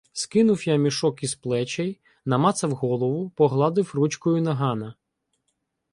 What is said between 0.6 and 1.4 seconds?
я мішок із